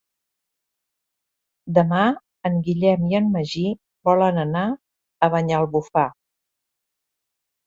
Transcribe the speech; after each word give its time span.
Demà 1.77 2.05
en 2.49 2.57
Guillem 2.69 3.03
i 3.11 3.19
en 3.19 3.27
Magí 3.35 3.67
volen 4.11 4.41
anar 4.45 4.65
a 4.73 5.31
Banyalbufar. 5.37 6.09